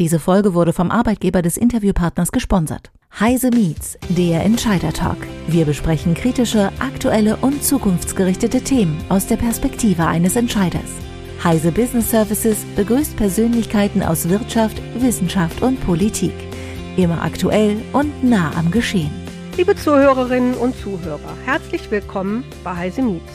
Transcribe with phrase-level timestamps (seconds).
[0.00, 2.90] Diese Folge wurde vom Arbeitgeber des Interviewpartners gesponsert.
[3.20, 5.18] Heise Meets, der Entscheider Talk.
[5.46, 10.98] Wir besprechen kritische, aktuelle und zukunftsgerichtete Themen aus der Perspektive eines Entscheiders.
[11.44, 16.34] Heise Business Services begrüßt Persönlichkeiten aus Wirtschaft, Wissenschaft und Politik.
[16.96, 19.12] Immer aktuell und nah am Geschehen.
[19.56, 23.32] Liebe Zuhörerinnen und Zuhörer, herzlich willkommen bei Heise Meets.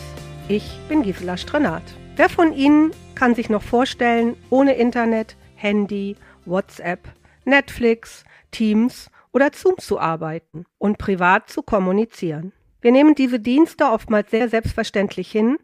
[0.49, 1.83] Ich bin Gisela Stranat.
[2.17, 6.17] Wer von Ihnen kann sich noch vorstellen, ohne Internet, Handy,
[6.49, 7.07] WhatsApp,
[7.45, 12.53] Netflix, Teams oder Zoom zu arbeiten und privat zu kommunizieren.
[12.81, 15.57] Wir nehmen diese Dienste oftmals sehr selbstverständlich hin,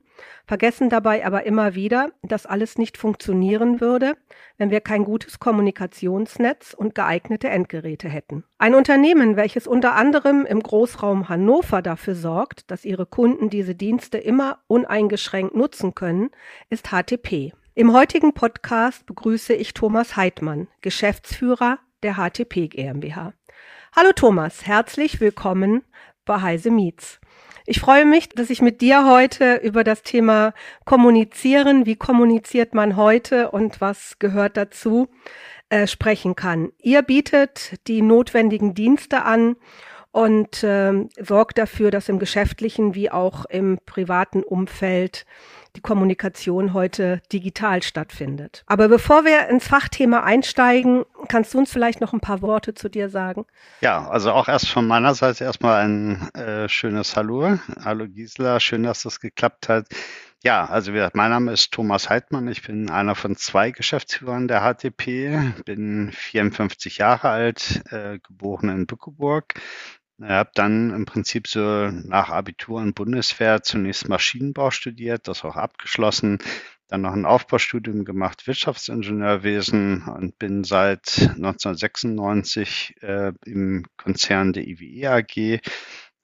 [0.45, 4.15] vergessen dabei aber immer wieder, dass alles nicht funktionieren würde,
[4.57, 8.43] wenn wir kein gutes Kommunikationsnetz und geeignete Endgeräte hätten.
[8.57, 14.17] Ein Unternehmen, welches unter anderem im Großraum Hannover dafür sorgt, dass ihre Kunden diese Dienste
[14.17, 16.31] immer uneingeschränkt nutzen können,
[16.69, 17.53] ist HTP.
[17.77, 23.33] Im heutigen Podcast begrüße ich Thomas Heidmann, Geschäftsführer der HTP GmbH.
[23.93, 25.83] Hallo Thomas, herzlich willkommen
[26.23, 27.19] bei Heise Meets.
[27.65, 30.53] Ich freue mich, dass ich mit dir heute über das Thema
[30.85, 35.09] Kommunizieren, wie kommuniziert man heute und was gehört dazu,
[35.67, 36.71] äh, sprechen kann.
[36.81, 39.57] Ihr bietet die notwendigen Dienste an
[40.13, 45.25] und äh, sorgt dafür, dass im geschäftlichen wie auch im privaten Umfeld
[45.75, 48.63] die Kommunikation heute digital stattfindet.
[48.65, 52.89] Aber bevor wir ins Fachthema einsteigen, kannst du uns vielleicht noch ein paar Worte zu
[52.89, 53.45] dir sagen?
[53.81, 57.59] Ja, also auch erst von meiner Seite erstmal ein äh, schönes Hallo.
[57.83, 59.87] Hallo Gisela, schön, dass das geklappt hat.
[60.45, 62.47] Ja, also wie gesagt, mein Name ist Thomas Heidmann.
[62.47, 68.85] Ich bin einer von zwei Geschäftsführern der HTP, bin 54 Jahre alt, äh, geboren in
[68.85, 69.55] Bückeburg,
[70.17, 75.57] ich habe dann im Prinzip so nach Abitur und Bundeswehr zunächst Maschinenbau studiert, das auch
[75.57, 76.39] abgeschlossen,
[76.87, 85.09] dann noch ein Aufbaustudium gemacht, Wirtschaftsingenieurwesen und bin seit 1996 äh, im Konzern der IWE
[85.09, 85.61] AG,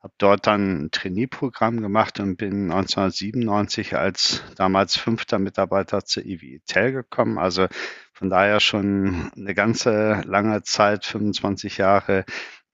[0.02, 6.62] habe dort dann ein Trainee-Programm gemacht und bin 1997 als damals fünfter Mitarbeiter zur IWE
[6.66, 7.38] TEL gekommen.
[7.38, 7.68] Also
[8.14, 12.26] von daher schon eine ganze lange Zeit, 25 Jahre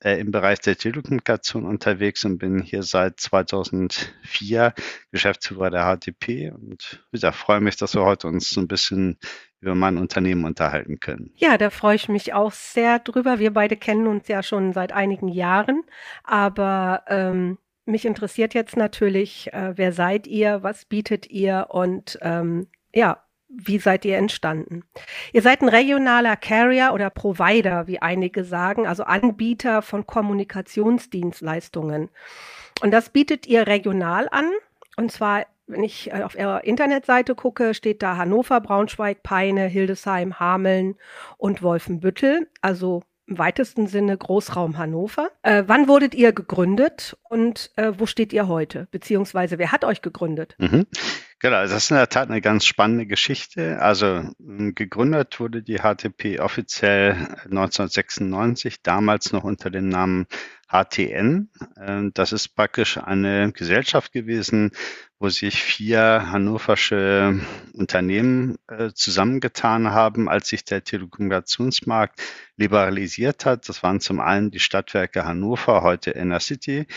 [0.03, 4.73] äh, im Bereich der Telekommunikation unterwegs und bin hier seit 2004
[5.11, 9.17] Geschäftsführer der HTP und wie gesagt, freue mich, dass wir heute uns so ein bisschen
[9.59, 11.31] über mein Unternehmen unterhalten können.
[11.35, 13.39] Ja, da freue ich mich auch sehr drüber.
[13.39, 15.83] Wir beide kennen uns ja schon seit einigen Jahren,
[16.23, 22.67] aber ähm, mich interessiert jetzt natürlich, äh, wer seid ihr, was bietet ihr und ähm,
[22.93, 24.83] ja, wie seid ihr entstanden?
[25.33, 32.09] Ihr seid ein regionaler Carrier oder Provider, wie einige sagen, also Anbieter von Kommunikationsdienstleistungen.
[32.81, 34.51] Und das bietet ihr regional an.
[34.97, 40.39] Und zwar, wenn ich äh, auf ihrer Internetseite gucke, steht da Hannover, Braunschweig, Peine, Hildesheim,
[40.39, 40.95] Hameln
[41.37, 42.49] und Wolfenbüttel.
[42.61, 45.31] Also im weitesten Sinne Großraum Hannover.
[45.41, 48.87] Äh, wann wurdet ihr gegründet und äh, wo steht ihr heute?
[48.91, 50.55] Beziehungsweise wer hat euch gegründet?
[50.59, 50.85] Mhm.
[51.39, 53.79] Genau, das ist in der Tat eine ganz spannende Geschichte.
[53.79, 57.11] Also gegründet wurde die HTP offiziell
[57.45, 60.25] 1996, damals noch unter dem Namen
[60.67, 61.49] HTN.
[61.79, 64.71] Ähm, das ist praktisch eine Gesellschaft gewesen,
[65.19, 67.39] wo sich vier hannoversche
[67.73, 72.19] Unternehmen äh, zusammengetan haben, als sich der Telekommunikationsmarkt
[72.57, 73.69] liberalisiert hat.
[73.69, 76.87] Das waren zum einen die Stadtwerke Hannover, heute Inner City,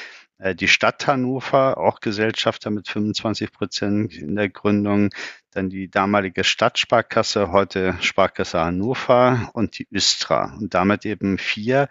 [0.55, 5.11] die Stadt Hannover, auch Gesellschafter mit 25 Prozent in der Gründung,
[5.51, 10.57] dann die damalige Stadtsparkasse, heute Sparkasse Hannover und die Östra.
[10.59, 11.89] Und damit eben vier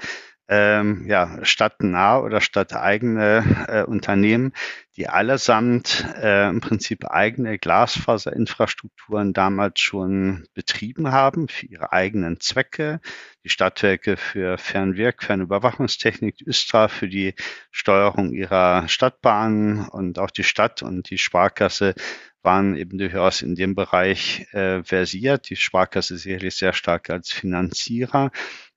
[0.49, 4.53] ähm, ja, stadtnah oder stadteigene äh, Unternehmen,
[4.97, 12.99] die allesamt äh, im Prinzip eigene Glasfaserinfrastrukturen damals schon betrieben haben für ihre eigenen Zwecke.
[13.43, 17.35] Die Stadtwerke für Fernwirk, Fernüberwachungstechnik, Östra für die
[17.71, 21.93] Steuerung ihrer Stadtbahnen und auch die Stadt und die Sparkasse
[22.41, 25.49] waren eben durchaus in dem Bereich äh, versiert.
[25.49, 28.31] Die Sparkasse sicherlich sehr stark als Finanzierer.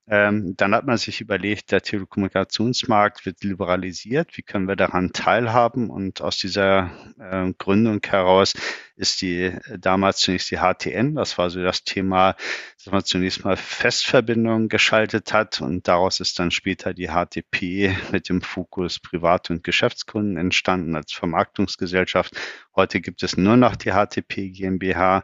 [0.09, 4.37] Ähm, dann hat man sich überlegt, der Telekommunikationsmarkt wird liberalisiert.
[4.37, 5.91] Wie können wir daran teilhaben?
[5.91, 6.91] Und aus dieser
[7.21, 8.55] äh, Gründung heraus
[8.97, 11.15] ist die äh, damals zunächst die HTN.
[11.15, 12.35] Das war so das Thema,
[12.77, 15.61] dass man zunächst mal Festverbindungen geschaltet hat.
[15.61, 21.13] Und daraus ist dann später die HTP mit dem Fokus Privat- und Geschäftskunden entstanden als
[21.13, 22.37] Vermarktungsgesellschaft.
[22.75, 25.23] Heute gibt es nur noch die HTP GmbH.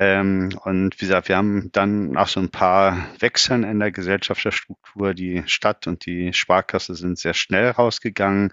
[0.00, 5.12] Ähm, und wie gesagt, wir haben dann nach so ein paar Wechseln in der Gesellschafterstruktur,
[5.12, 8.50] die Stadt und die Sparkasse sind sehr schnell rausgegangen.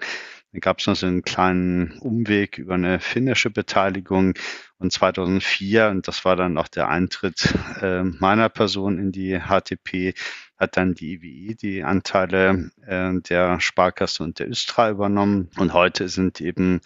[0.51, 4.33] Dann gab es noch so einen kleinen Umweg über eine finnische Beteiligung
[4.77, 10.15] und 2004, und das war dann auch der Eintritt äh, meiner Person in die HTP,
[10.57, 15.49] hat dann die IWI die Anteile äh, der Sparkasse und der Östra übernommen.
[15.57, 16.81] Und heute sind eben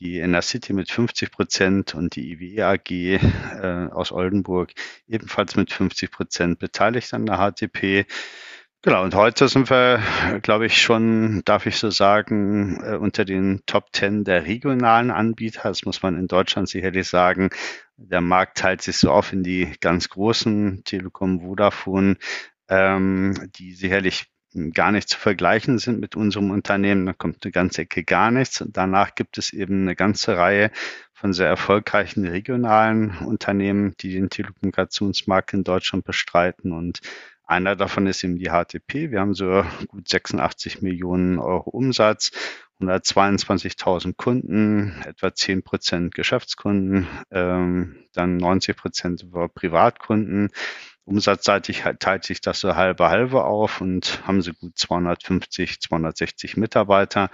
[0.00, 4.72] die Inner City mit 50 Prozent und die IWE AG äh, aus Oldenburg
[5.06, 8.06] ebenfalls mit 50 Prozent beteiligt an der HTP.
[8.82, 10.00] Genau, und heute sind wir,
[10.42, 15.62] glaube ich, schon, darf ich so sagen, äh, unter den Top Ten der regionalen Anbieter.
[15.64, 17.50] Das muss man in Deutschland sicherlich sagen.
[17.96, 22.16] Der Markt teilt sich so auf in die ganz großen Telekom, Vodafone,
[22.68, 24.26] ähm, die sicherlich
[24.72, 27.06] gar nicht zu vergleichen sind mit unserem Unternehmen.
[27.06, 28.60] Da kommt eine ganze Ecke gar nichts.
[28.60, 30.70] Und danach gibt es eben eine ganze Reihe
[31.12, 36.72] von sehr erfolgreichen regionalen Unternehmen, die den Telekommunikationsmarkt in Deutschland bestreiten.
[36.72, 37.00] Und
[37.46, 39.10] einer davon ist eben die HTP.
[39.10, 42.32] Wir haben so gut 86 Millionen Euro Umsatz,
[42.80, 50.50] 122.000 Kunden, etwa 10 Prozent Geschäftskunden, ähm, dann 90 Prozent über Privatkunden.
[51.06, 57.30] Umsatzseitig teilt sich das so halbe halbe auf und haben sie gut 250, 260 Mitarbeiter.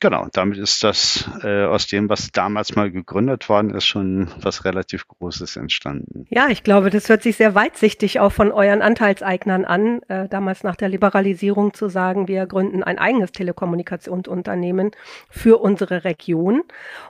[0.00, 4.64] Genau, damit ist das äh, aus dem, was damals mal gegründet worden ist, schon was
[4.64, 6.26] relativ Großes entstanden.
[6.28, 10.62] Ja, ich glaube, das hört sich sehr weitsichtig auch von euren Anteilseignern an, äh, damals
[10.62, 14.90] nach der Liberalisierung zu sagen, wir gründen ein eigenes Telekommunikationsunternehmen
[15.30, 16.62] für unsere Region.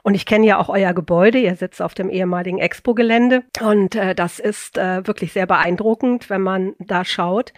[0.03, 4.15] Und ich kenne ja auch euer Gebäude, ihr sitzt auf dem ehemaligen Expo-Gelände und äh,
[4.15, 7.51] das ist äh, wirklich sehr beeindruckend, wenn man da schaut.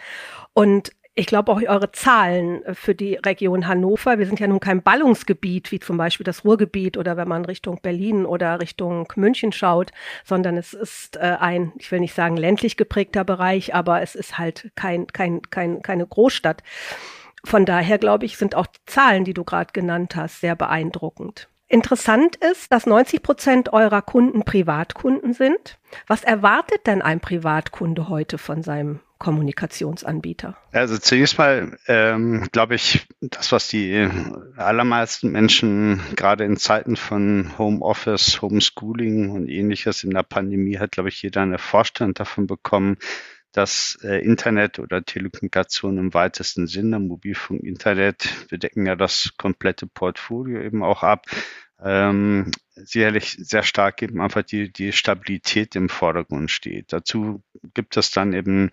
[0.53, 4.19] Und ich glaube auch eure Zahlen für die Region Hannover.
[4.19, 7.79] Wir sind ja nun kein Ballungsgebiet wie zum Beispiel das Ruhrgebiet oder wenn man Richtung
[7.81, 9.91] Berlin oder Richtung München schaut,
[10.23, 14.37] sondern es ist äh, ein, ich will nicht sagen ländlich geprägter Bereich, aber es ist
[14.37, 16.61] halt kein, kein, kein, keine Großstadt.
[17.43, 21.49] Von daher glaube ich, sind auch die Zahlen, die du gerade genannt hast, sehr beeindruckend.
[21.67, 25.79] Interessant ist, dass 90 Prozent eurer Kunden Privatkunden sind.
[26.05, 30.57] Was erwartet denn ein Privatkunde heute von seinem Kommunikationsanbieter?
[30.71, 34.09] Also zunächst mal ähm, glaube ich, das, was die
[34.55, 41.09] allermeisten Menschen gerade in Zeiten von Homeoffice, Homeschooling und ähnliches in der Pandemie hat, glaube
[41.09, 42.97] ich, jeder eine Vorstellung davon bekommen,
[43.51, 49.87] dass äh, Internet oder Telekommunikation im weitesten Sinne, Mobilfunk, Internet, wir decken ja das komplette
[49.87, 51.25] Portfolio eben auch ab,
[51.83, 56.93] ähm, sicherlich sehr stark eben einfach die, die Stabilität im Vordergrund steht.
[56.93, 57.43] Dazu
[57.73, 58.71] gibt es dann eben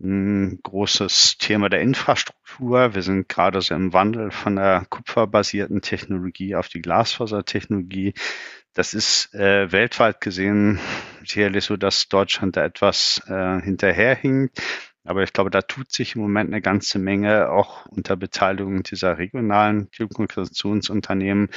[0.00, 2.94] ein großes Thema der Infrastruktur.
[2.94, 8.14] Wir sind gerade so im Wandel von der kupferbasierten Technologie auf die Glasfasertechnologie.
[8.74, 10.80] Das ist äh, weltweit gesehen
[11.24, 14.60] sicherlich so, dass Deutschland da etwas äh, hinterherhinkt.
[15.04, 19.18] Aber ich glaube, da tut sich im Moment eine ganze Menge, auch unter Beteiligung dieser
[19.18, 21.50] regionalen Telekommunikationsunternehmen.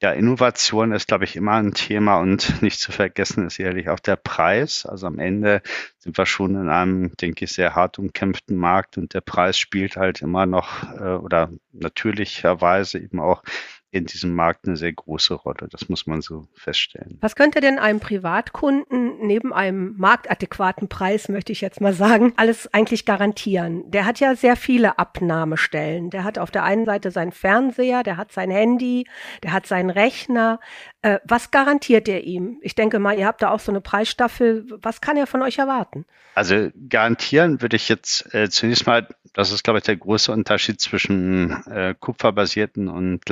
[0.00, 3.98] Ja, Innovation ist, glaube ich, immer ein Thema und nicht zu vergessen ist sicherlich auch
[3.98, 4.86] der Preis.
[4.86, 5.60] Also am Ende
[5.98, 9.96] sind wir schon in einem, denke ich, sehr hart umkämpften Markt und der Preis spielt
[9.96, 13.42] halt immer noch äh, oder natürlicherweise eben auch
[13.90, 15.68] in diesem Markt eine sehr große Rolle.
[15.70, 17.16] Das muss man so feststellen.
[17.20, 22.72] Was könnte denn einem Privatkunden neben einem marktadäquaten Preis, möchte ich jetzt mal sagen, alles
[22.74, 23.90] eigentlich garantieren?
[23.90, 26.10] Der hat ja sehr viele Abnahmestellen.
[26.10, 29.06] Der hat auf der einen Seite seinen Fernseher, der hat sein Handy,
[29.42, 30.60] der hat seinen Rechner.
[31.00, 32.58] Äh, was garantiert er ihm?
[32.62, 34.66] Ich denke mal, ihr habt da auch so eine Preisstaffel.
[34.82, 36.04] Was kann er von euch erwarten?
[36.34, 40.80] Also garantieren würde ich jetzt äh, zunächst mal, das ist, glaube ich, der große Unterschied
[40.80, 43.24] zwischen äh, kupferbasierten und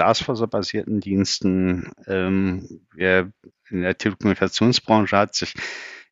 [0.47, 1.93] glasfaserbasierten Diensten.
[2.07, 3.33] Ähm, wir
[3.71, 5.55] in der Telekommunikationsbranche hat sich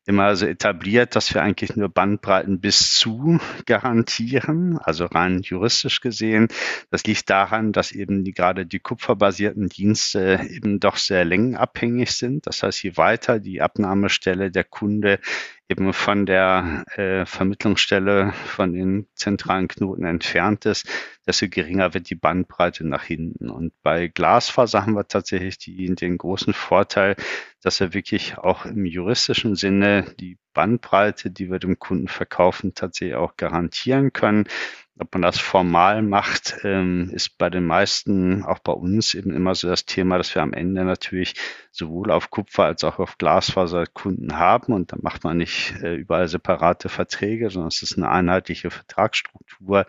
[0.07, 6.47] immer so etabliert, dass wir eigentlich nur Bandbreiten bis zu garantieren, also rein juristisch gesehen.
[6.91, 12.45] Das liegt daran, dass eben die, gerade die kupferbasierten Dienste eben doch sehr längenabhängig sind.
[12.45, 15.19] Das heißt, je weiter die Abnahmestelle der Kunde
[15.67, 20.87] eben von der äh, Vermittlungsstelle von den zentralen Knoten entfernt ist,
[21.25, 23.49] desto geringer wird die Bandbreite nach hinten.
[23.49, 27.15] Und bei Glasfaser haben wir tatsächlich die, den großen Vorteil,
[27.61, 33.15] dass wir wirklich auch im juristischen Sinne die Bandbreite, die wir dem Kunden verkaufen, tatsächlich
[33.15, 34.47] auch garantieren können.
[34.97, 39.53] Ob man das formal macht, ähm, ist bei den meisten, auch bei uns eben immer
[39.53, 41.35] so das Thema, dass wir am Ende natürlich
[41.71, 45.95] sowohl auf Kupfer als auch auf Glasfaser Kunden haben und da macht man nicht äh,
[45.95, 49.85] überall separate Verträge, sondern es ist eine einheitliche Vertragsstruktur.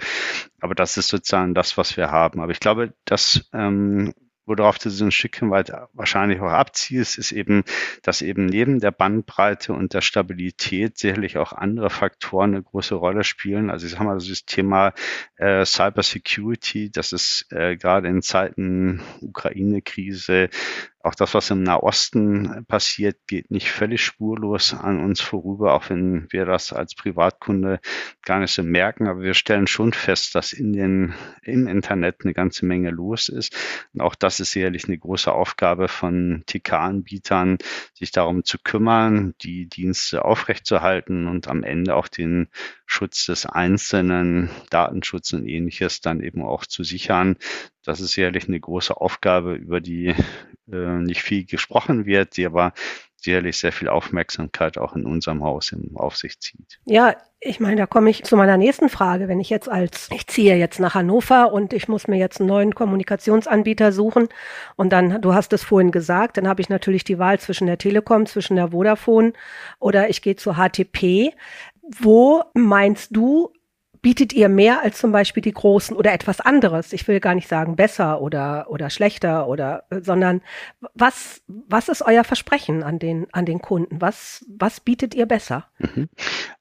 [0.61, 2.41] Aber das ist sozusagen das, was wir haben.
[2.41, 4.13] Aber ich glaube, dass ähm,
[4.47, 7.65] worauf du so ein Stückchen weit wahrscheinlich auch abziehst, ist eben,
[8.03, 13.25] dass eben neben der Bandbreite und der Stabilität sicherlich auch andere Faktoren eine große Rolle
[13.25, 13.71] spielen.
[13.71, 14.95] Also ich sag mal, das Thema
[15.37, 20.49] äh, Cyber Security, das ist äh, gerade in Zeiten Ukraine-Krise,
[21.07, 26.27] auch das, was im Nahosten passiert, geht nicht völlig spurlos an uns vorüber, auch wenn
[26.31, 27.81] wir das als Privatkunde
[28.23, 29.07] gar nicht so merken.
[29.07, 33.57] Aber wir stellen schon fest, dass in den, im Internet eine ganze Menge los ist.
[33.95, 37.59] Und auch das ist sicherlich eine große Aufgabe von TK-Anbietern,
[37.95, 42.49] sich darum zu kümmern, die Dienste aufrechtzuerhalten und am Ende auch den
[42.85, 47.37] Schutz des Einzelnen, Datenschutz und ähnliches dann eben auch zu sichern.
[47.87, 50.09] Das ist sicherlich eine große Aufgabe, über die
[50.73, 52.73] äh, nicht viel gesprochen wird, die aber
[53.17, 56.79] sicherlich sehr viel Aufmerksamkeit auch in unserem Haus im Aufsicht zieht.
[56.85, 59.29] Ja, ich meine, da komme ich zu meiner nächsten Frage.
[59.29, 62.49] Wenn ich jetzt als, ich ziehe jetzt nach Hannover und ich muss mir jetzt einen
[62.49, 64.29] neuen Kommunikationsanbieter suchen
[64.77, 67.79] und dann, du hast es vorhin gesagt, dann habe ich natürlich die Wahl zwischen der
[67.79, 69.33] Telekom, zwischen der Vodafone
[69.79, 71.33] oder ich gehe zu HTP.
[72.01, 73.53] Wo meinst du,
[74.07, 76.93] bietet ihr mehr als zum Beispiel die Großen oder etwas anderes?
[76.93, 80.43] Ich will gar nicht sagen besser oder, oder schlechter oder, sondern
[80.95, 84.01] was, was ist euer Versprechen an den, an den Kunden?
[84.01, 85.67] Was, was bietet ihr besser?
[85.79, 86.09] Mhm.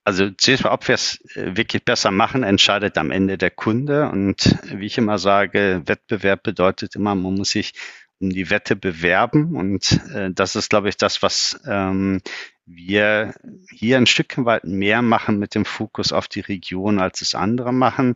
[0.04, 4.10] Also zuerst mal, ob wir es äh, wirklich besser machen, entscheidet am Ende der Kunde.
[4.10, 7.74] Und wie ich immer sage, Wettbewerb bedeutet immer, man muss sich
[8.20, 9.56] um die Wette bewerben.
[9.56, 12.22] Und äh, das ist, glaube ich, das, was ähm,
[12.66, 13.34] wir
[13.70, 17.74] hier ein Stück weit mehr machen mit dem Fokus auf die Region, als es andere
[17.74, 18.16] machen.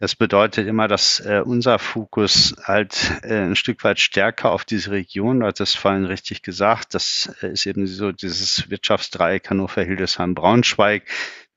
[0.00, 4.92] Das bedeutet immer, dass äh, unser Fokus halt äh, ein Stück weit stärker auf diese
[4.92, 9.82] Region, du hast es vorhin richtig gesagt, das äh, ist eben so dieses Wirtschaftsdreieck Hannover,
[9.82, 11.04] Hildesheim, Braunschweig,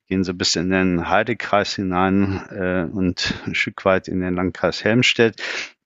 [0.09, 4.83] gehen so bis in den Heidekreis hinein äh, und ein Stück weit in den Landkreis
[4.83, 5.41] Helmstedt.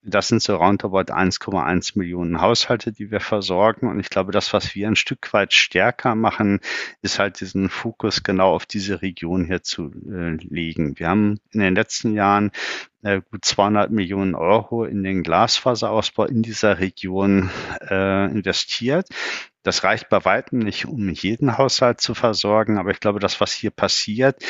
[0.10, 3.90] Das sind so roundabout 1,1 Millionen Haushalte, die wir versorgen.
[3.90, 6.60] Und ich glaube, das, was wir ein Stück weit stärker machen,
[7.02, 10.98] ist halt diesen Fokus genau auf diese Region hier zu äh, legen.
[10.98, 12.52] Wir haben in den letzten Jahren
[13.04, 17.50] äh, gut 200 Millionen Euro in den Glasfaserausbau in dieser Region
[17.90, 19.08] äh, investiert.
[19.68, 23.52] Das reicht bei weitem nicht, um jeden Haushalt zu versorgen, aber ich glaube, das, was
[23.52, 24.42] hier passiert,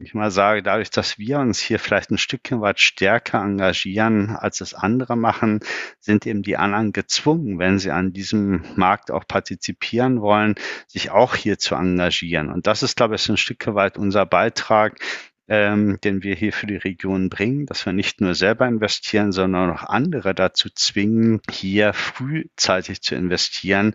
[0.00, 4.60] ich mal sage, dadurch, dass wir uns hier vielleicht ein Stückchen weit stärker engagieren, als
[4.60, 5.60] es andere machen,
[6.00, 10.56] sind eben die anderen gezwungen, wenn sie an diesem Markt auch partizipieren wollen,
[10.88, 12.50] sich auch hier zu engagieren.
[12.50, 14.98] Und das ist, glaube ich, ein Stückchen weit unser Beitrag,
[15.46, 19.70] ähm, den wir hier für die Region bringen, dass wir nicht nur selber investieren, sondern
[19.70, 23.94] auch andere dazu zwingen, hier frühzeitig zu investieren,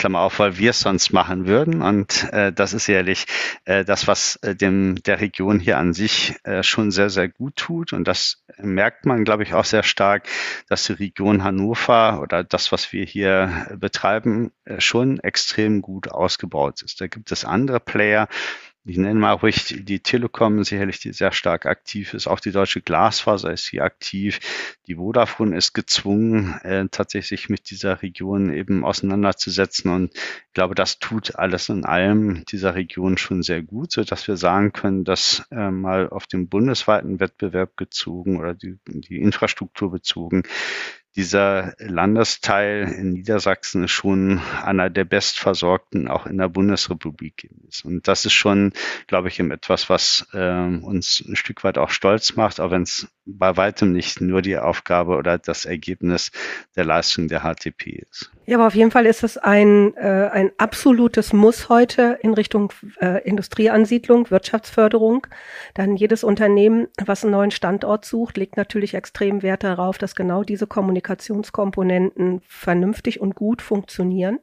[0.00, 1.82] Klammer auf, weil wir es sonst machen würden.
[1.82, 3.26] Und äh, das ist ehrlich
[3.66, 7.56] äh, das, was äh, dem der Region hier an sich äh, schon sehr, sehr gut
[7.56, 7.92] tut.
[7.92, 10.26] Und das merkt man, glaube ich, auch sehr stark,
[10.68, 16.80] dass die Region Hannover oder das, was wir hier betreiben, äh, schon extrem gut ausgebaut
[16.80, 17.02] ist.
[17.02, 18.26] Da gibt es andere Player,
[18.84, 22.26] ich nenne mal ruhig die Telekom sicherlich, die sehr stark aktiv ist.
[22.26, 24.40] Auch die deutsche Glasfaser ist hier aktiv.
[24.86, 29.92] Die Vodafone ist gezwungen, äh, tatsächlich mit dieser Region eben auseinanderzusetzen.
[29.92, 34.26] Und ich glaube, das tut alles in allem dieser Region schon sehr gut, so dass
[34.26, 39.90] wir sagen können, dass äh, mal auf den bundesweiten Wettbewerb gezogen oder die, die Infrastruktur
[39.90, 40.44] bezogen,
[41.16, 47.84] dieser Landesteil in Niedersachsen ist schon einer der bestversorgten auch in der Bundesrepublik ist.
[47.84, 48.72] Und das ist schon,
[49.08, 53.08] glaube ich, etwas, was äh, uns ein Stück weit auch stolz macht, auch wenn es
[53.26, 56.30] bei weitem nicht nur die Aufgabe oder das Ergebnis
[56.76, 58.30] der Leistung der HTP ist.
[58.46, 62.72] Ja, aber auf jeden Fall ist es ein, äh, ein absolutes Muss heute in Richtung
[63.00, 65.26] äh, Industrieansiedlung, Wirtschaftsförderung.
[65.74, 70.42] Dann jedes Unternehmen, was einen neuen Standort sucht, legt natürlich extrem Wert darauf, dass genau
[70.42, 70.66] diese
[71.00, 74.38] Kommunikationskomponenten vernünftig und gut funktionieren.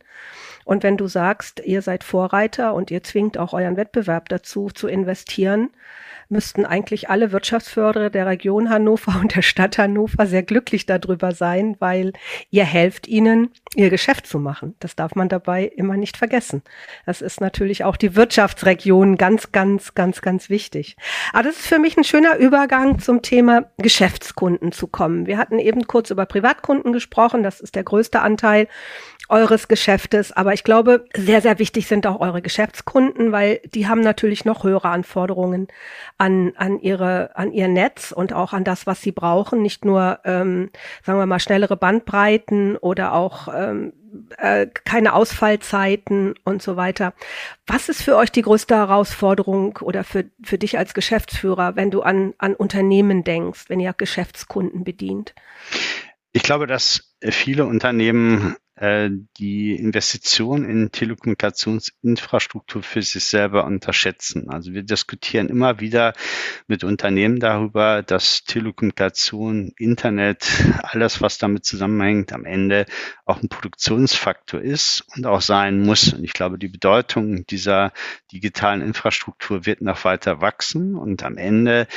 [0.65, 4.87] Und wenn du sagst, ihr seid Vorreiter und ihr zwingt auch euren Wettbewerb dazu zu
[4.87, 5.69] investieren,
[6.29, 11.75] müssten eigentlich alle Wirtschaftsförderer der Region Hannover und der Stadt Hannover sehr glücklich darüber sein,
[11.79, 12.13] weil
[12.49, 14.75] ihr helft ihnen, ihr Geschäft zu machen.
[14.79, 16.61] Das darf man dabei immer nicht vergessen.
[17.05, 20.97] Das ist natürlich auch die Wirtschaftsregion ganz, ganz, ganz, ganz wichtig.
[21.33, 25.25] Aber das ist für mich ein schöner Übergang zum Thema Geschäftskunden zu kommen.
[25.27, 27.43] Wir hatten eben kurz über Privatkunden gesprochen.
[27.43, 28.67] Das ist der größte Anteil
[29.29, 30.31] eures Geschäftes.
[30.31, 34.63] Aber ich glaube, sehr, sehr wichtig sind auch eure Geschäftskunden, weil die haben natürlich noch
[34.63, 35.67] höhere Anforderungen
[36.17, 39.61] an, an ihre, an ihr Netz und auch an das, was sie brauchen.
[39.61, 40.71] Nicht nur, ähm,
[41.03, 43.93] sagen wir mal, schnellere Bandbreiten oder auch ähm,
[44.37, 47.13] äh, keine Ausfallzeiten und so weiter.
[47.65, 52.01] Was ist für euch die größte Herausforderung oder für, für dich als Geschäftsführer, wenn du
[52.01, 55.35] an, an Unternehmen denkst, wenn ihr Geschäftskunden bedient?
[56.31, 64.51] Ich glaube, dass viele Unternehmen die Investition in Telekommunikationsinfrastruktur für sich selber unterschätzen.
[64.51, 66.13] Also wir diskutieren immer wieder
[66.67, 70.47] mit Unternehmen darüber, dass Telekommunikation, Internet,
[70.83, 72.85] alles, was damit zusammenhängt, am Ende
[73.25, 76.13] auch ein Produktionsfaktor ist und auch sein muss.
[76.13, 77.93] Und ich glaube, die Bedeutung dieser
[78.31, 81.87] digitalen Infrastruktur wird noch weiter wachsen und am Ende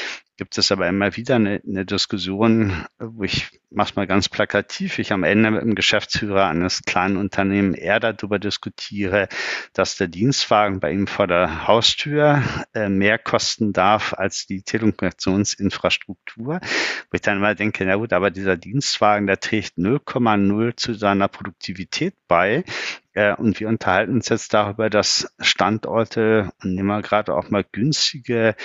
[0.40, 5.12] gibt es aber immer wieder eine, eine Diskussion, wo ich mach's mal ganz plakativ, ich
[5.12, 9.28] am Ende mit dem Geschäftsführer eines kleinen Unternehmens eher darüber diskutiere,
[9.74, 12.42] dass der Dienstwagen bei ihm vor der Haustür
[12.72, 16.60] äh, mehr kosten darf als die Telekommunikationsinfrastruktur.
[16.62, 21.28] Wo ich dann immer denke, na gut, aber dieser Dienstwagen, der trägt 0,0 zu seiner
[21.28, 22.64] Produktivität bei.
[23.12, 27.64] Äh, und wir unterhalten uns jetzt darüber, dass Standorte und nehmen wir gerade auch mal
[27.70, 28.56] günstige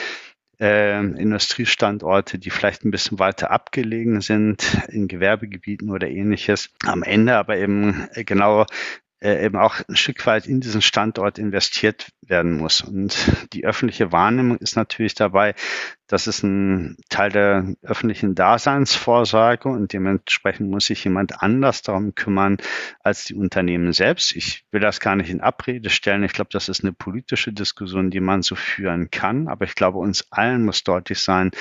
[0.60, 7.36] äh, Industriestandorte, die vielleicht ein bisschen weiter abgelegen sind in Gewerbegebieten oder ähnliches, am Ende
[7.36, 8.66] aber eben äh, genau
[9.22, 12.82] eben auch ein Stück weit in diesen Standort investiert werden muss.
[12.82, 13.16] Und
[13.54, 15.56] die öffentliche Wahrnehmung ist natürlich dabei,
[16.08, 22.58] das ist ein Teil der öffentlichen Daseinsvorsorge und dementsprechend muss sich jemand anders darum kümmern
[23.00, 24.36] als die Unternehmen selbst.
[24.36, 26.24] Ich will das gar nicht in Abrede stellen.
[26.24, 29.48] Ich glaube, das ist eine politische Diskussion, die man so führen kann.
[29.48, 31.52] Aber ich glaube, uns allen muss deutlich sein,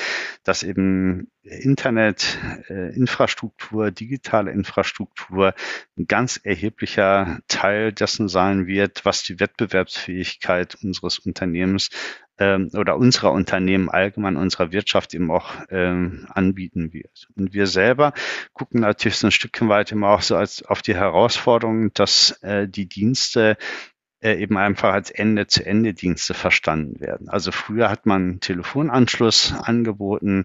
[0.43, 5.55] dass eben Internet, äh, Infrastruktur, digitale Infrastruktur
[5.97, 11.91] ein ganz erheblicher Teil dessen sein wird, was die Wettbewerbsfähigkeit unseres Unternehmens
[12.39, 17.29] ähm, oder unserer Unternehmen allgemein, unserer Wirtschaft eben auch ähm, anbieten wird.
[17.37, 18.15] Und wir selber
[18.55, 22.67] gucken natürlich so ein Stückchen weit immer auch so als auf die Herausforderung, dass äh,
[22.67, 23.57] die Dienste
[24.25, 27.29] äh, eben einfach als Ende-zu-Ende-Dienste verstanden werden.
[27.29, 30.45] Also früher hat man Telefonanschluss angeboten,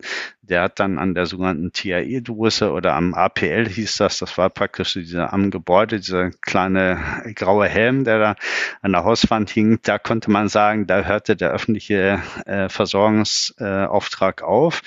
[0.49, 4.93] der hat dann an der sogenannten TAE-Dose oder am APL hieß das, das war praktisch
[4.93, 6.99] dieser am Gebäude, dieser kleine
[7.35, 8.35] graue Helm, der da
[8.81, 14.43] an der Hauswand hing, da konnte man sagen, da hörte der öffentliche äh, Versorgungsauftrag äh,
[14.45, 14.81] auf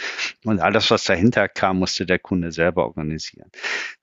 [0.44, 3.50] und alles, was dahinter kam, musste der Kunde selber organisieren.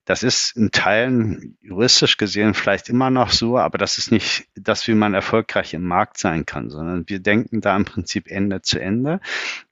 [0.10, 4.88] Das ist in Teilen juristisch gesehen vielleicht immer noch so, aber das ist nicht das,
[4.88, 8.80] wie man erfolgreich im Markt sein kann, sondern wir denken da im Prinzip Ende zu
[8.80, 9.20] Ende.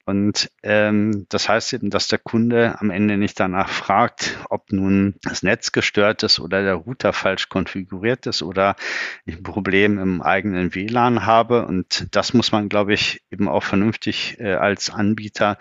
[0.07, 5.15] Und ähm, das heißt eben, dass der Kunde am Ende nicht danach fragt, ob nun
[5.21, 8.77] das Netz gestört ist oder der Router falsch konfiguriert ist oder
[9.25, 11.65] ich ein Problem im eigenen WLAN habe.
[11.65, 15.57] Und das muss man, glaube ich, eben auch vernünftig äh, als Anbieter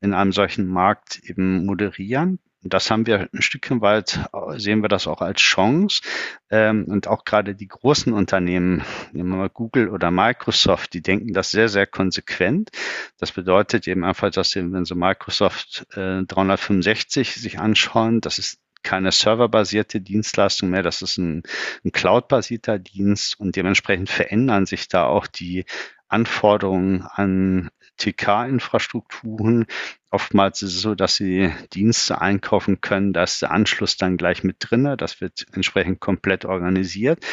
[0.00, 4.20] in einem solchen Markt eben moderieren das haben wir ein Stückchen weit,
[4.56, 6.02] sehen wir das auch als Chance.
[6.50, 11.32] Ähm, und auch gerade die großen Unternehmen, nehmen wir mal Google oder Microsoft, die denken
[11.32, 12.70] das sehr, sehr konsequent.
[13.18, 18.60] Das bedeutet eben einfach, dass sie, wenn sie Microsoft äh, 365 sich anschauen, das ist
[18.82, 21.42] keine serverbasierte Dienstleistung mehr, das ist ein,
[21.84, 25.64] ein cloud-basierter Dienst und dementsprechend verändern sich da auch die
[26.08, 29.66] Anforderungen an TK-Infrastrukturen.
[30.10, 34.42] Oftmals ist es so, dass Sie Dienste einkaufen können, da ist der Anschluss dann gleich
[34.42, 34.96] mit drinne.
[34.96, 37.24] Das wird entsprechend komplett organisiert.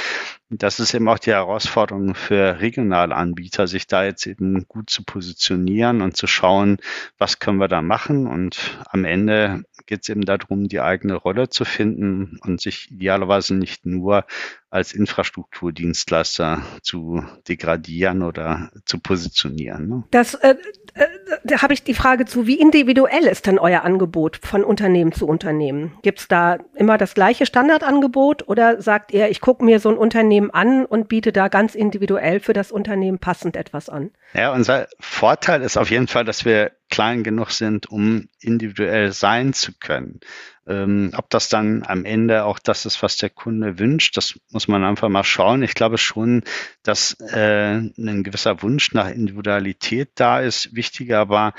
[0.49, 5.03] Das ist eben auch die Herausforderung für regionale Anbieter, sich da jetzt eben gut zu
[5.03, 6.77] positionieren und zu schauen,
[7.17, 8.27] was können wir da machen.
[8.27, 13.55] Und am Ende geht es eben darum, die eigene Rolle zu finden und sich idealerweise
[13.55, 14.25] nicht nur
[14.69, 19.87] als Infrastrukturdienstleister zu degradieren oder zu positionieren.
[19.87, 20.03] Ne?
[20.11, 20.55] Das äh,
[20.93, 21.07] äh,
[21.43, 25.27] da habe ich die Frage zu, wie individuell ist denn euer Angebot von Unternehmen zu
[25.27, 25.97] Unternehmen?
[26.03, 29.97] Gibt es da immer das gleiche Standardangebot oder sagt ihr, ich gucke mir so ein
[29.97, 34.11] Unternehmen an und biete da ganz individuell für das Unternehmen passend etwas an?
[34.33, 39.53] Ja, unser Vorteil ist auf jeden Fall, dass wir klein genug sind, um individuell sein
[39.53, 40.19] zu können.
[40.67, 44.67] Ähm, ob das dann am Ende auch das ist, was der Kunde wünscht, das muss
[44.67, 45.63] man einfach mal schauen.
[45.63, 46.43] Ich glaube schon,
[46.83, 50.75] dass äh, ein gewisser Wunsch nach Individualität da ist.
[50.75, 51.53] Wichtiger aber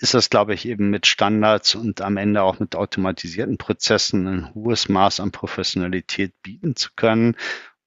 [0.00, 4.54] ist das, glaube ich, eben mit Standards und am Ende auch mit automatisierten Prozessen ein
[4.54, 7.36] hohes Maß an Professionalität bieten zu können.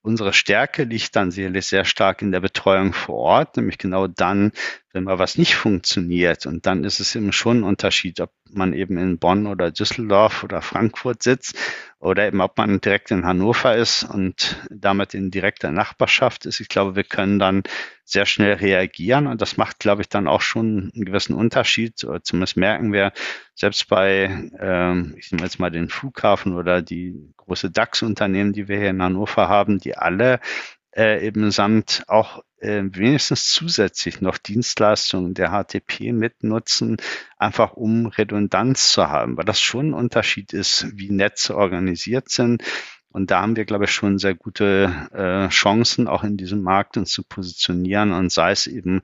[0.04, 4.52] Unsere Stärke liegt dann sicherlich sehr stark in der Betreuung vor Ort, nämlich genau dann,
[4.94, 6.48] wenn mal was nicht funktioniert.
[6.48, 10.44] Und dann ist es eben schon ein Unterschied, ob man eben in Bonn oder Düsseldorf
[10.44, 11.58] oder Frankfurt sitzt
[12.00, 16.60] oder eben ob man direkt in Hannover ist und damit in direkter Nachbarschaft ist.
[16.60, 17.64] Ich glaube, wir können dann
[18.04, 22.06] sehr schnell reagieren und das macht, glaube ich, dann auch schon einen gewissen Unterschied.
[22.24, 23.14] Zumindest merken wir,
[23.54, 28.78] selbst bei, ähm, ich nehme jetzt mal den Flughafen oder die große DAX-Unternehmen, die wir
[28.80, 30.40] hier in Hannover haben, die alle
[30.96, 36.98] äh, eben samt auch äh, wenigstens zusätzlich noch Dienstleistungen der HTP mitnutzen,
[37.38, 42.64] einfach um Redundanz zu haben, weil das schon ein Unterschied ist, wie Netze organisiert sind.
[43.10, 46.96] Und da haben wir, glaube ich, schon sehr gute äh, Chancen, auch in diesem Markt
[46.96, 49.02] uns zu positionieren und sei es eben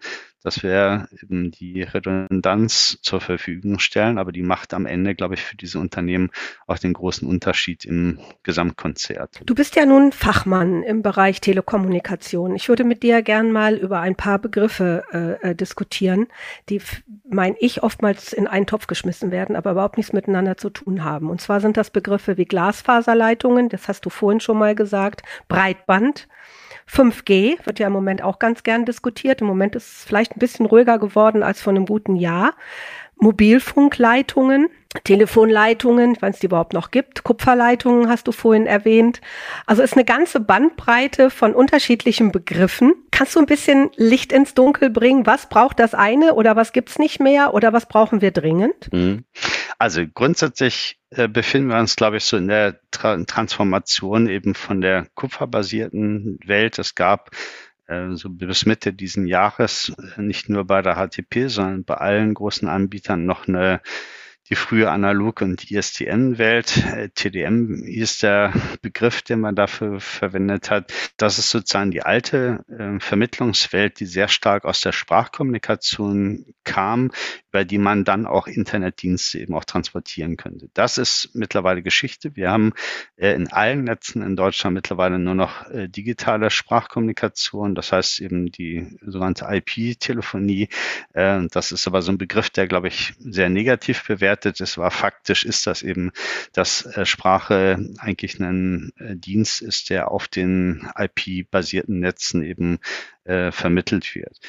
[0.47, 5.43] dass wir eben die Redundanz zur Verfügung stellen, aber die macht am Ende, glaube ich,
[5.43, 6.29] für diese Unternehmen
[6.67, 9.41] auch den großen Unterschied im Gesamtkonzert.
[9.45, 12.55] Du bist ja nun Fachmann im Bereich Telekommunikation.
[12.55, 16.27] Ich würde mit dir gern mal über ein paar Begriffe äh, äh diskutieren,
[16.69, 16.81] die,
[17.29, 21.29] meine ich, oftmals in einen Topf geschmissen werden, aber überhaupt nichts miteinander zu tun haben.
[21.29, 26.29] Und zwar sind das Begriffe wie Glasfaserleitungen, das hast du vorhin schon mal gesagt, Breitband,
[26.89, 29.41] 5G wird ja im Moment auch ganz gern diskutiert.
[29.41, 32.54] Im Moment ist es vielleicht ein bisschen ruhiger geworden als vor einem guten Jahr.
[33.17, 34.69] Mobilfunkleitungen,
[35.03, 39.21] Telefonleitungen, wenn es die überhaupt noch gibt, Kupferleitungen hast du vorhin erwähnt.
[39.65, 42.93] Also ist eine ganze Bandbreite von unterschiedlichen Begriffen.
[43.12, 45.25] Kannst du ein bisschen Licht ins Dunkel bringen?
[45.25, 48.91] Was braucht das eine oder was gibt's nicht mehr oder was brauchen wir dringend?
[48.91, 49.25] Mhm.
[49.79, 54.81] Also grundsätzlich äh, befinden wir uns, glaube ich, so in der Tra Transformation eben von
[54.81, 56.79] der kupferbasierten Welt.
[56.79, 57.31] Es gab
[57.88, 62.33] äh, so bis Mitte diesen Jahres äh, nicht nur bei der HTP, sondern bei allen
[62.33, 63.81] großen Anbietern noch eine
[64.49, 66.77] die frühe Analog- und ISDN-Welt.
[66.77, 70.93] Äh, TDM ist der Begriff, den man dafür verwendet hat.
[71.17, 77.12] Das ist sozusagen die alte äh, Vermittlungswelt, die sehr stark aus der Sprachkommunikation kam,
[77.49, 80.69] über die man dann auch Internetdienste eben auch transportieren könnte.
[80.73, 82.36] Das ist mittlerweile Geschichte.
[82.36, 82.73] Wir haben
[83.17, 87.75] äh, in allen Netzen in Deutschland mittlerweile nur noch äh, digitale Sprachkommunikation.
[87.75, 90.69] Das heißt eben die sogenannte IP-Telefonie.
[91.13, 94.62] Äh, das ist aber so ein Begriff, der, glaube ich, sehr negativ bewertet bewertet.
[94.62, 96.12] Es war faktisch ist das eben,
[96.54, 102.80] dass äh, Sprache eigentlich ein äh, Dienst ist, der auf den IP-basierten Netzen eben
[103.23, 104.39] äh, vermittelt wird.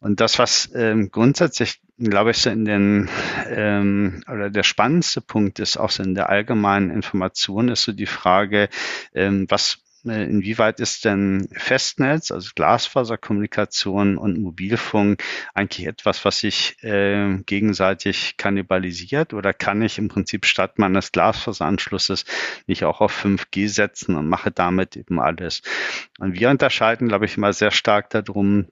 [0.00, 3.08] Und das, was ähm, grundsätzlich, glaube ich, so in den
[3.48, 8.06] ähm, oder der spannendste Punkt ist, auch so in der allgemeinen Information, ist so die
[8.06, 8.68] Frage,
[9.14, 15.22] ähm, was inwieweit ist denn Festnetz, also Glasfaserkommunikation und Mobilfunk
[15.54, 22.24] eigentlich etwas, was sich äh, gegenseitig kannibalisiert oder kann ich im Prinzip statt meines Glasfaseranschlusses
[22.66, 25.62] nicht auch auf 5G setzen und mache damit eben alles?
[26.18, 28.66] Und wir unterscheiden, glaube ich, immer sehr stark darum,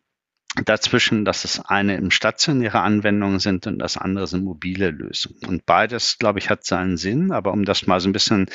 [0.67, 5.39] dazwischen, dass es eine im stationäre Anwendungen sind und das andere sind mobile Lösungen.
[5.47, 7.33] Und beides, glaube ich, hat seinen Sinn.
[7.33, 8.51] Aber um das mal so ein bisschen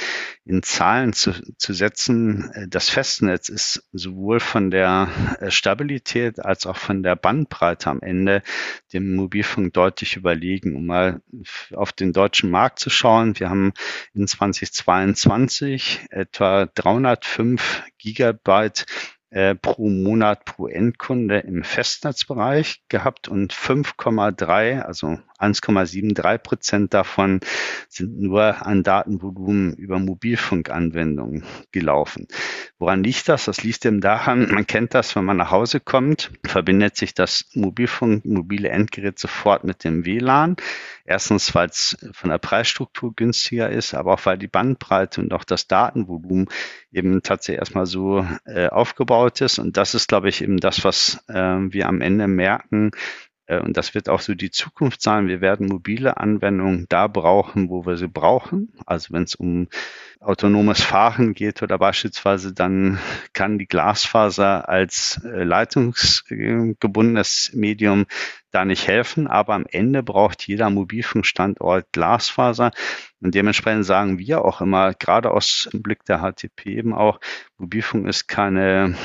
[0.46, 6.68] in Zahlen zu, zu setzen, äh, das Festnetz ist sowohl von der äh, Stabilität als
[6.68, 8.44] auch von der Bandbreite am Ende
[8.94, 10.76] dem Mobilfunk deutlich überlegen.
[10.76, 11.22] Um mal
[11.74, 13.74] auf den deutschen Markt zu schauen, wir haben
[14.14, 18.86] in 2022 etwa 305 Gigabyte
[19.30, 27.40] äh, pro Monat pro Endkunde im Festnetzbereich gehabt und 5,3, also 1,73 Prozent davon
[27.90, 32.28] sind nur an Datenvolumen über Mobilfunkanwendungen gelaufen.
[32.80, 33.46] Woran liegt das?
[33.46, 37.46] Das liegt eben daran, man kennt das, wenn man nach Hause kommt, verbindet sich das
[37.54, 40.56] Mobilfunk, mobile Endgerät sofort mit dem WLAN.
[41.06, 45.44] Erstens, weil es von der Preisstruktur günstiger ist, aber auch weil die Bandbreite und auch
[45.44, 46.50] das Datenvolumen
[46.92, 49.58] eben tatsächlich erstmal so äh, aufgebaut ist.
[49.58, 52.92] Und das ist, glaube ich, eben das, was äh, wir am Ende merken,
[53.50, 55.28] und das wird auch so die Zukunft sein.
[55.28, 58.74] Wir werden mobile Anwendungen da brauchen, wo wir sie brauchen.
[58.86, 59.68] Also wenn es um
[60.20, 63.00] autonomes Fahren geht oder beispielsweise, dann
[63.34, 68.06] kann die Glasfaser als äh, leitungsgebundenes Medium
[68.52, 69.28] da nicht helfen.
[69.28, 72.72] Aber am Ende braucht jeder Mobilfunkstandort Glasfaser.
[73.20, 77.20] Und dementsprechend sagen wir auch immer, gerade aus Blick der HTP eben auch,
[77.58, 78.96] Mobilfunk ist keine,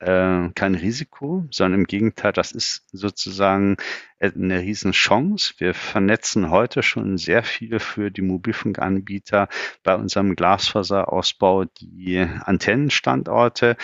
[0.00, 3.76] äh, kein Risiko, sondern im Gegenteil, das ist sozusagen
[4.20, 5.54] eine Riesenchance.
[5.58, 9.48] Wir vernetzen heute schon sehr viele für die Mobilfunkanbieter
[9.82, 13.76] bei unserem Glasfaserausbau die Antennenstandorte.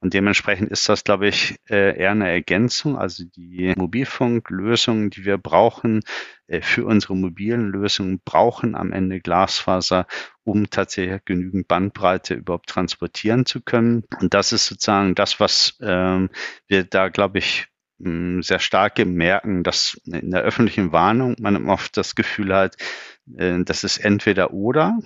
[0.00, 2.98] Und dementsprechend ist das, glaube ich, äh, eher eine Ergänzung.
[2.98, 6.02] Also die Mobilfunklösungen, die wir brauchen
[6.46, 10.06] äh, für unsere mobilen Lösungen, brauchen am Ende Glasfaser,
[10.42, 14.04] um tatsächlich genügend Bandbreite überhaupt transportieren zu können.
[14.20, 16.28] Und das ist sozusagen das, was ähm,
[16.66, 17.68] wir da, glaube ich,
[18.42, 22.76] sehr stark merken, dass in der öffentlichen Warnung man oft das Gefühl hat,
[23.36, 24.98] äh, das ist entweder oder.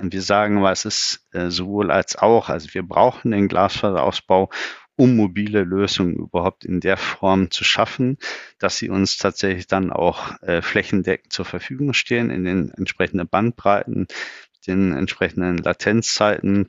[0.00, 2.48] Wir sagen, was ist äh, sowohl als auch.
[2.48, 4.50] Also wir brauchen den Glasfaserausbau,
[4.96, 8.16] um mobile Lösungen überhaupt in der Form zu schaffen,
[8.58, 14.06] dass sie uns tatsächlich dann auch äh, flächendeckend zur Verfügung stehen in den entsprechenden Bandbreiten,
[14.66, 16.68] den entsprechenden Latenzzeiten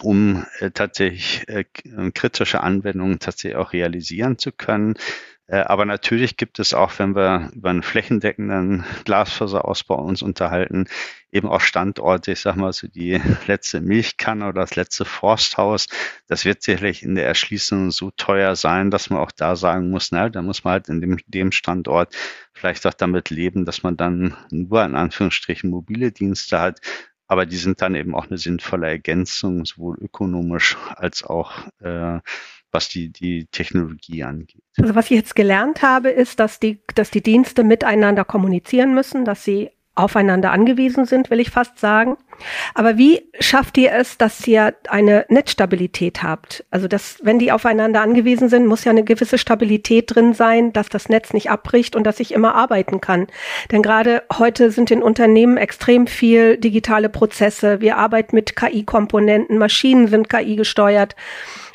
[0.00, 1.64] um äh, tatsächlich äh,
[2.12, 4.94] kritische Anwendungen tatsächlich auch realisieren zu können.
[5.52, 10.86] Äh, aber natürlich gibt es auch, wenn wir über einen flächendeckenden Glasfaserausbau uns unterhalten,
[11.30, 15.88] eben auch Standorte, ich sag mal so die letzte Milchkanne oder das letzte Forsthaus.
[16.26, 20.10] Das wird sicherlich in der Erschließung so teuer sein, dass man auch da sagen muss,
[20.10, 22.16] na, da muss man halt in dem, dem Standort
[22.54, 26.80] vielleicht auch damit leben, dass man dann nur in Anführungsstrichen mobile Dienste hat.
[27.32, 32.20] Aber die sind dann eben auch eine sinnvolle Ergänzung, sowohl ökonomisch als auch äh,
[32.70, 34.62] was die, die Technologie angeht.
[34.78, 39.24] Also was ich jetzt gelernt habe, ist, dass die, dass die Dienste miteinander kommunizieren müssen,
[39.24, 42.16] dass sie aufeinander angewiesen sind, will ich fast sagen.
[42.74, 46.64] Aber wie schafft ihr es, dass ihr eine Netzstabilität habt?
[46.70, 50.88] Also, dass, wenn die aufeinander angewiesen sind, muss ja eine gewisse Stabilität drin sein, dass
[50.88, 53.26] das Netz nicht abbricht und dass ich immer arbeiten kann.
[53.70, 57.80] Denn gerade heute sind in Unternehmen extrem viel digitale Prozesse.
[57.80, 61.16] Wir arbeiten mit KI-Komponenten, Maschinen sind KI gesteuert.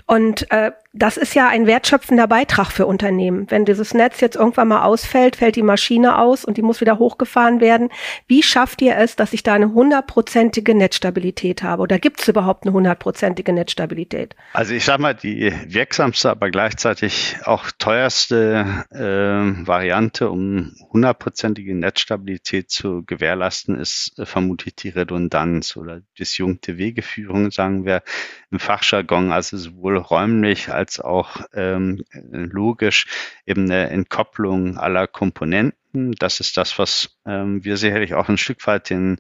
[0.08, 3.46] Und äh, das ist ja ein wertschöpfender Beitrag für Unternehmen.
[3.50, 6.98] Wenn dieses Netz jetzt irgendwann mal ausfällt, fällt die Maschine aus und die muss wieder
[6.98, 7.90] hochgefahren werden.
[8.28, 11.84] Wie schafft ihr es, dass ich da eine hundertprozentige Netzstabilität habe?
[11.84, 14.36] Oder gibt es überhaupt eine hundertprozentige Netzstabilität?
[14.54, 22.72] Also ich sage mal, die wirksamste, aber gleichzeitig auch teuerste äh, Variante, um hundertprozentige Netzstabilität
[22.72, 28.04] zu gewährleisten, ist äh, vermutlich die Redundanz oder disjunkte Wegeführung, sagen wir
[28.52, 33.08] im Fachjargon, also sowohl räumlich als auch ähm, logisch
[33.46, 36.14] eben eine Entkopplung aller Komponenten.
[36.14, 39.20] Das ist das, was ähm, wir sicherlich auch ein Stück weit den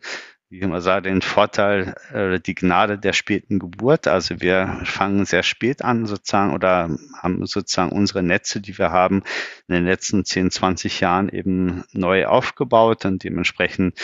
[0.50, 4.08] wie immer sagen, den Vorteil, äh, die Gnade der späten Geburt.
[4.08, 6.89] Also wir fangen sehr spät an sozusagen oder
[7.22, 9.24] haben sozusagen unsere Netze, die wir haben,
[9.67, 14.00] in den letzten 10, 20 Jahren eben neu aufgebaut und dementsprechend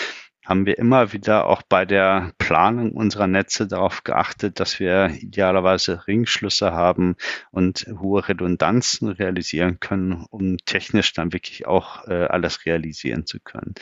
[0.45, 6.05] haben wir immer wieder auch bei der Planung unserer Netze darauf geachtet, dass wir idealerweise
[6.07, 7.15] Ringschlüsse haben
[7.51, 13.73] und hohe Redundanzen realisieren können, um technisch dann wirklich auch äh, alles realisieren zu können.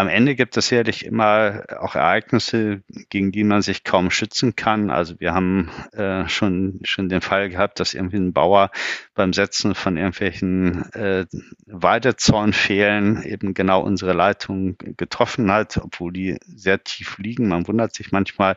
[0.00, 4.88] Am Ende gibt es sicherlich immer auch Ereignisse, gegen die man sich kaum schützen kann.
[4.88, 8.70] Also wir haben äh, schon, schon den Fall gehabt, dass irgendwie ein Bauer
[9.12, 11.26] beim Setzen von irgendwelchen äh,
[11.66, 17.48] Weidezaunfehlen eben genau unsere Leitung getroffen hat, obwohl die sehr tief liegen.
[17.48, 18.56] Man wundert sich manchmal,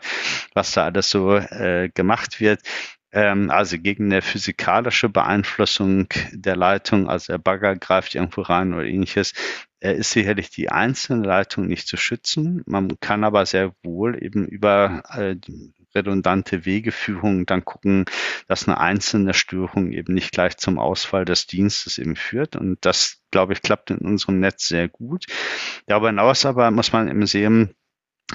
[0.53, 2.61] was da alles so äh, gemacht wird
[3.13, 8.85] ähm, also gegen eine physikalische Beeinflussung der Leitung, also der Bagger greift irgendwo rein oder
[8.85, 9.33] ähnliches,
[9.83, 12.63] er ist sicherlich die einzelne Leitung nicht zu schützen.
[12.65, 15.03] Man kann aber sehr wohl eben über
[15.93, 18.05] redundante Wegeführung dann gucken,
[18.47, 22.55] dass eine einzelne Störung eben nicht gleich zum Ausfall des Dienstes eben führt.
[22.55, 25.25] Und das, glaube ich, klappt in unserem Netz sehr gut.
[25.85, 27.75] Darüber hinaus aber muss man eben sehen,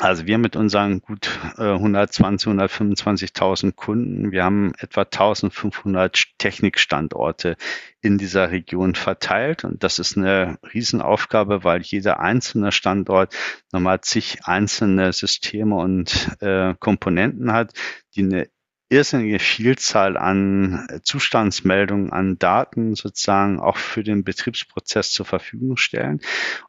[0.00, 7.56] also wir mit unseren gut äh, 120, 125.000 Kunden, wir haben etwa 1500 Technikstandorte
[8.00, 9.64] in dieser Region verteilt.
[9.64, 13.34] Und das ist eine Riesenaufgabe, weil jeder einzelne Standort
[13.72, 17.72] nochmal zig einzelne Systeme und äh, Komponenten hat,
[18.14, 18.48] die eine
[18.90, 26.20] irrsinnige Vielzahl an äh, Zustandsmeldungen, an Daten sozusagen auch für den Betriebsprozess zur Verfügung stellen.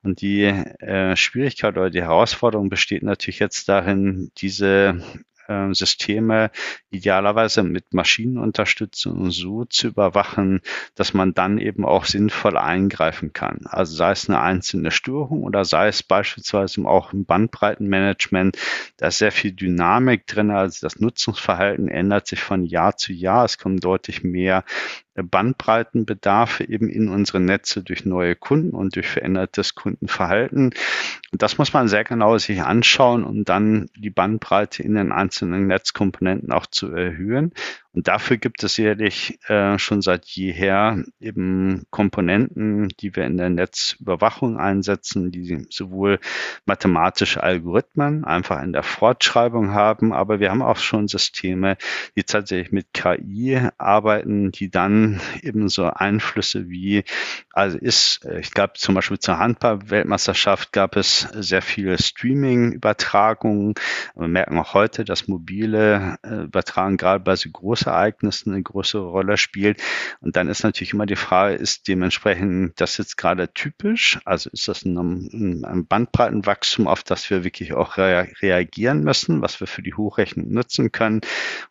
[0.04, 5.02] Und die äh, Schwierigkeit oder die Herausforderung besteht natürlich jetzt darin, diese
[5.50, 6.52] äh, Systeme
[6.90, 10.62] idealerweise mit Maschinenunterstützung so zu überwachen,
[10.96, 13.62] dass man dann eben auch sinnvoll eingreifen kann.
[13.66, 18.58] Also sei es eine einzelne Störung oder sei es beispielsweise auch im Bandbreitenmanagement,
[18.98, 23.46] da ist sehr viel Dynamik drin, also das Nutzungsverhalten ändert sich von Jahr zu Jahr.
[23.46, 24.64] Es kommen deutlich mehr
[25.24, 30.74] Bandbreitenbedarfe eben in unsere Netze durch neue Kunden und durch verändertes Kundenverhalten.
[31.32, 35.68] Und das muss man sehr genau sich anschauen, um dann die Bandbreite in den einzelnen
[35.68, 37.54] Netzkomponenten auch zu erhöhen.
[37.94, 43.50] Und dafür gibt es sicherlich äh, schon seit jeher eben Komponenten, die wir in der
[43.50, 46.20] Netzüberwachung einsetzen, die sowohl
[46.66, 51.78] mathematische Algorithmen einfach in der Fortschreibung haben, aber wir haben auch schon Systeme,
[52.16, 57.04] die tatsächlich mit KI arbeiten, die dann eben so Einflüsse wie,
[57.52, 63.74] also ist, äh, ich glaube zum Beispiel zur Handball-Weltmeisterschaft gab es sehr viele Streaming-Übertragungen.
[64.16, 69.06] Wir merken auch heute, dass mobile äh, Übertragen gerade bei so großen Großereignissen eine größere
[69.06, 69.82] Rolle spielt.
[70.22, 74.20] Und dann ist natürlich immer die Frage, ist dementsprechend das jetzt gerade typisch?
[74.26, 79.60] Also ist das ein, ein Bandbreitenwachstum, auf das wir wirklich auch rea reagieren müssen, was
[79.60, 81.22] wir für die Hochrechnung nutzen können?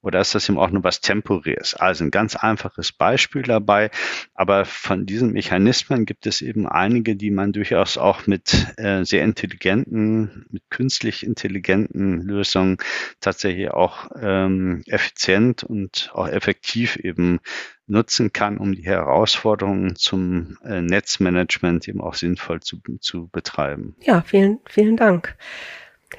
[0.03, 1.75] Oder ist das eben auch nur was Temporäres?
[1.75, 3.91] Also ein ganz einfaches Beispiel dabei.
[4.35, 9.23] Aber von diesen Mechanismen gibt es eben einige, die man durchaus auch mit äh, sehr
[9.25, 12.79] intelligenten, mit künstlich intelligenten Lösungen
[13.21, 17.41] tatsächlich auch ähm, effizient und auch effektiv eben
[17.87, 23.97] nutzen kann, um die Herausforderungen zum äh, Netzmanagement eben auch sinnvoll zu, zu betreiben.
[24.01, 25.37] Ja, vielen, vielen Dank.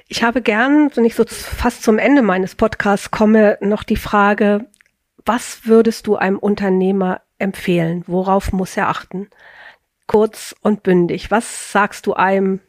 [0.08, 4.68] Ich habe gern, wenn ich so fast zum Ende meines Podcasts komme, noch die Frage,
[5.26, 8.04] was würdest du einem Unternehmer empfehlen?
[8.08, 9.30] Worauf muss er achten?
[10.08, 11.32] Kurz und bündig.
[11.32, 12.60] Was sagst du einem?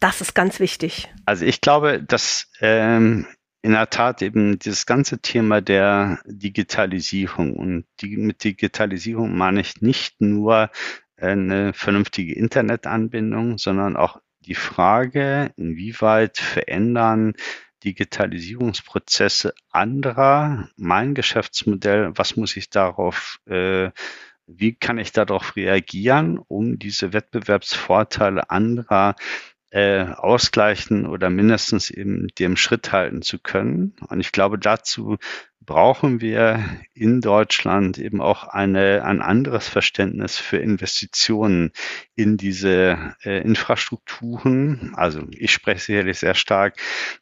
[0.00, 1.08] Das ist ganz wichtig.
[1.26, 3.26] Also ich glaube, dass ähm,
[3.62, 7.54] in der Tat eben dieses ganze Thema der Digitalisierung.
[7.54, 10.70] Und die, mit Digitalisierung meine ich nicht nur
[11.16, 17.34] eine vernünftige Internetanbindung, sondern auch die Frage, inwieweit verändern
[17.84, 23.90] Digitalisierungsprozesse anderer mein Geschäftsmodell, was muss ich darauf, äh,
[24.46, 29.14] wie kann ich darauf reagieren, um diese Wettbewerbsvorteile anderer
[29.70, 33.94] äh, ausgleichen oder mindestens eben dem Schritt halten zu können.
[34.08, 35.18] Und ich glaube, dazu
[35.64, 41.72] brauchen wir in Deutschland eben auch eine, ein anderes Verständnis für Investitionen
[42.14, 44.92] in diese äh, Infrastrukturen.
[44.96, 46.76] Also ich spreche sicherlich sehr stark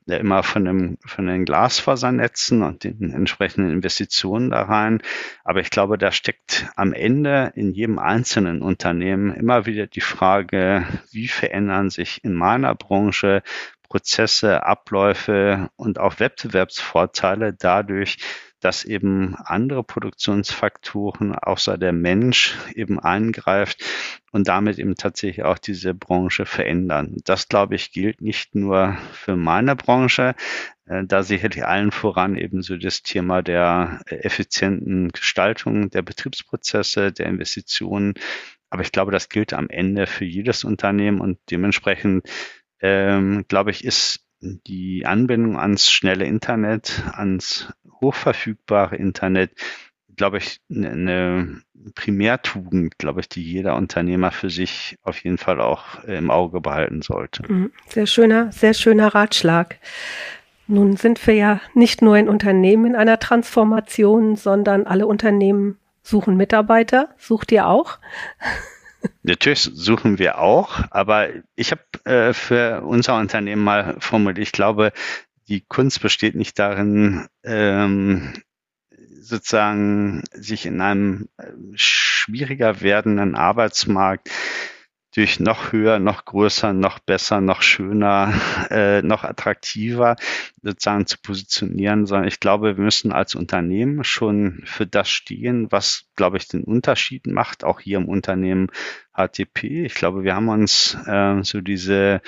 [0.06, 5.02] äh, immer von, dem, von den Glasfasernetzen und den entsprechenden Investitionen da rein.
[5.44, 10.86] Aber ich glaube, da steckt am Ende in jedem einzelnen Unternehmen immer wieder die Frage,
[11.10, 13.42] wie verändern sich in meiner Branche
[13.88, 18.18] Prozesse, Abläufe und auch Wettbewerbsvorteile dadurch,
[18.60, 23.84] dass eben andere Produktionsfaktoren außer der Mensch eben eingreift
[24.32, 27.16] und damit eben tatsächlich auch diese Branche verändern.
[27.24, 30.34] Das, glaube ich, gilt nicht nur für meine Branche,
[30.86, 37.26] äh, da sicherlich allen voran eben so das Thema der effizienten Gestaltung der Betriebsprozesse, der
[37.26, 38.14] Investitionen.
[38.70, 42.28] Aber ich glaube, das gilt am Ende für jedes Unternehmen und dementsprechend
[42.80, 49.52] ähm, glaube ich, ist die Anbindung ans schnelle Internet, ans hochverfügbare Internet,
[50.16, 51.62] glaube ich, eine ne
[51.94, 57.02] Primärtugend, glaube ich, die jeder Unternehmer für sich auf jeden Fall auch im Auge behalten
[57.02, 57.50] sollte.
[57.50, 57.72] Mhm.
[57.88, 59.78] Sehr schöner, sehr schöner Ratschlag.
[60.66, 66.36] Nun sind wir ja nicht nur in Unternehmen in einer Transformation, sondern alle Unternehmen suchen
[66.36, 67.08] Mitarbeiter.
[67.16, 67.98] Sucht ihr auch?
[69.22, 74.92] Natürlich suchen wir auch, aber ich habe äh, für unser Unternehmen mal formuliert, ich glaube,
[75.48, 78.34] die Kunst besteht nicht darin, ähm,
[79.20, 84.30] sozusagen sich in einem äh, schwieriger werdenden Arbeitsmarkt
[85.14, 88.32] durch noch höher, noch größer, noch besser, noch schöner,
[88.70, 90.16] äh, noch attraktiver
[90.62, 96.04] sozusagen zu positionieren, sondern ich glaube, wir müssen als Unternehmen schon für das stehen, was,
[96.16, 98.68] glaube ich, den Unterschied macht, auch hier im Unternehmen
[99.14, 99.86] HTP.
[99.86, 102.20] Ich glaube, wir haben uns äh, so diese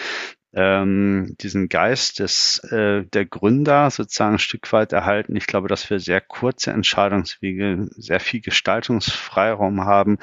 [0.52, 5.36] ähm, diesen Geist des, äh, der Gründer sozusagen ein Stück weit erhalten.
[5.36, 10.18] Ich glaube, dass wir sehr kurze Entscheidungswege, sehr viel Gestaltungsfreiraum haben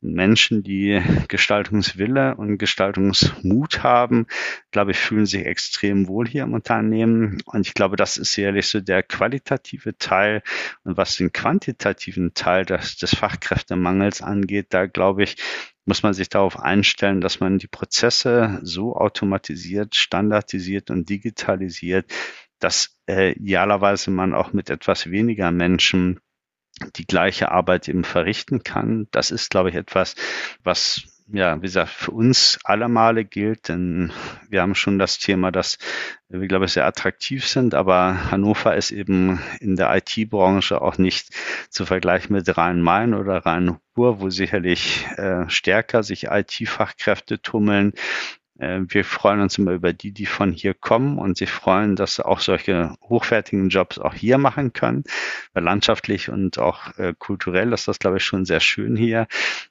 [0.00, 4.26] und Menschen, die Gestaltungswille und Gestaltungsmut haben,
[4.72, 7.40] glaube ich, fühlen sich extrem wohl hier im Unternehmen.
[7.46, 10.42] Und ich glaube, das ist sicherlich so der qualitative Teil.
[10.82, 15.36] Und was den quantitativen Teil des, des Fachkräftemangels angeht, da glaube ich,
[15.88, 22.12] muss man sich darauf einstellen, dass man die Prozesse so automatisiert, standardisiert und digitalisiert,
[22.58, 26.20] dass äh, idealerweise man auch mit etwas weniger Menschen
[26.96, 29.08] die gleiche Arbeit eben verrichten kann.
[29.10, 30.14] Das ist, glaube ich, etwas,
[30.62, 34.12] was ja, wie gesagt, für uns alle Male gilt, denn
[34.48, 35.78] wir haben schon das Thema, dass
[36.28, 41.28] wir, glaube ich, sehr attraktiv sind, aber Hannover ist eben in der IT-Branche auch nicht
[41.68, 47.92] zu vergleichen mit Rhein-Main oder Rhein-Ruhr, wo sicherlich äh, stärker sich IT-Fachkräfte tummeln,
[48.58, 52.26] wir freuen uns immer über die, die von hier kommen und sie freuen, dass sie
[52.26, 55.04] auch solche hochwertigen Jobs auch hier machen können.
[55.52, 59.28] Weil landschaftlich und auch äh, kulturell ist das, glaube ich, schon sehr schön hier.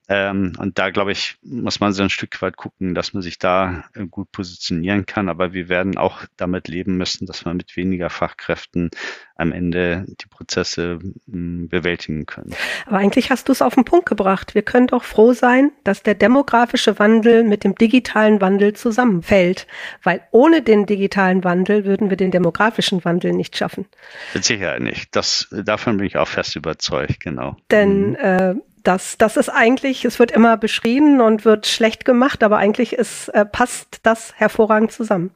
[0.08, 3.40] Ähm, und da, glaube ich, muss man so ein Stück weit gucken, dass man sich
[3.40, 5.28] da äh, gut positionieren kann.
[5.28, 8.90] Aber wir werden auch damit leben müssen, dass man mit weniger Fachkräften
[9.38, 12.54] am Ende die Prozesse hm, bewältigen können.
[12.86, 14.56] Aber eigentlich hast du es auf den Punkt gebracht.
[14.56, 19.68] Wir können doch froh sein, dass der demografische Wandel mit dem digitalen Wandel zusammenfällt,
[20.04, 23.86] weil ohne den digitalen Wandel würden wir den demografischen Wandel nicht schaffen.
[24.34, 25.16] Mit Sicherheit nicht.
[25.16, 27.58] Das, davon bin ich auch fest überzeugt, genau.
[27.72, 28.16] Denn mhm.
[28.16, 28.56] äh,
[28.88, 33.28] das, das ist eigentlich, es wird immer beschrieben und wird schlecht gemacht, aber eigentlich ist,
[33.30, 35.32] äh, passt das hervorragend zusammen.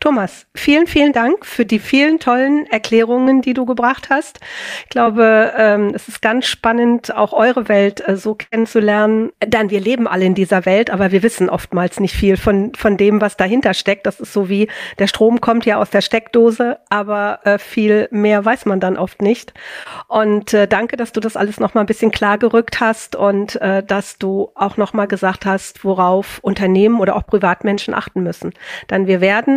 [0.00, 4.40] Thomas, vielen, vielen Dank für die vielen tollen Erklärungen, die du gebracht hast.
[4.84, 9.30] Ich glaube, ähm, es ist ganz spannend, auch eure Welt äh, so kennenzulernen.
[9.44, 12.96] Denn wir leben alle in dieser Welt, aber wir wissen oftmals nicht viel von, von
[12.96, 14.06] dem, was dahinter steckt.
[14.06, 14.68] Das ist so wie
[14.98, 19.22] der Strom kommt ja aus der Steckdose, aber äh, viel mehr weiß man dann oft
[19.22, 19.52] nicht.
[20.08, 24.18] Und äh, danke, dass du das alles nochmal ein bisschen klar gerückt hast und dass
[24.18, 28.52] du auch nochmal gesagt hast, worauf Unternehmen oder auch Privatmenschen achten müssen.
[28.90, 29.49] Denn wir werden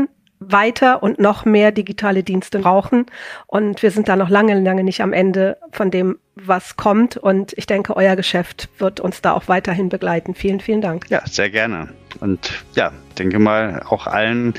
[0.52, 3.06] weiter und noch mehr digitale Dienste brauchen.
[3.48, 7.18] Und wir sind da noch lange, lange nicht am Ende von dem, was kommt.
[7.18, 10.36] Und ich denke, euer Geschäft wird uns da auch weiterhin begleiten.
[10.36, 11.06] Vielen, vielen Dank.
[11.10, 11.90] Ja, sehr gerne.
[12.20, 14.54] Und ja, denke mal, auch allen,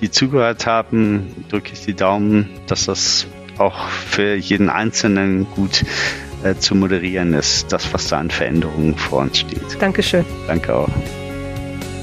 [0.00, 3.26] die zugehört haben, drücke ich die Daumen, dass das
[3.58, 5.84] auch für jeden Einzelnen gut
[6.44, 9.80] äh, zu moderieren ist, das, was da an Veränderungen vor uns steht.
[9.80, 10.24] Dankeschön.
[10.46, 10.88] Danke auch.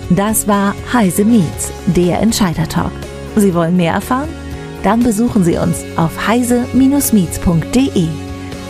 [0.10, 2.92] Das war Heise Meets, der Entscheider-Talk.
[3.36, 4.30] Sie wollen mehr erfahren?
[4.84, 8.08] Dann besuchen Sie uns auf heise-meets.de.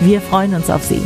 [0.01, 1.01] Wir freuen uns auf Sie.